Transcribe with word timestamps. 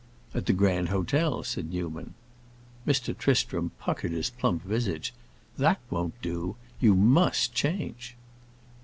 "At 0.33 0.47
the 0.47 0.53
Grand 0.53 0.89
Hotel," 0.89 1.43
said 1.43 1.71
Newman. 1.71 2.15
Mr. 2.87 3.15
Tristram 3.15 3.69
puckered 3.79 4.13
his 4.13 4.31
plump 4.31 4.63
visage. 4.63 5.13
"That 5.59 5.77
won't 5.91 6.19
do! 6.23 6.55
You 6.79 6.95
must 6.95 7.53
change." 7.53 8.15